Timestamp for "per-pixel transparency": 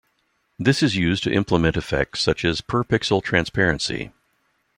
2.61-4.09